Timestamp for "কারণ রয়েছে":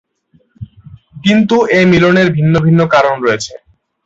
2.93-3.53